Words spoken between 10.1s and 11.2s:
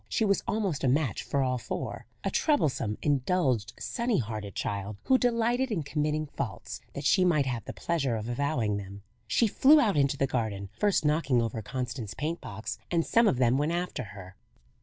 the garden, first